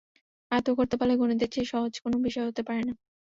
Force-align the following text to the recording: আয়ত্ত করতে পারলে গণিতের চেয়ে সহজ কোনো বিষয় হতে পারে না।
আয়ত্ত 0.51 0.67
করতে 0.77 0.95
পারলে 0.99 1.13
গণিতের 1.19 1.49
চেয়ে 1.53 1.71
সহজ 1.71 1.93
কোনো 2.03 2.17
বিষয় 2.25 2.45
হতে 2.49 2.61
পারে 2.67 2.81
না। 2.87 2.93